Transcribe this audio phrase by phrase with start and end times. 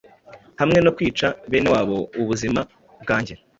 [0.59, 2.61] Hamwe no kwica benewabo ubuzima
[3.01, 3.33] bwanjye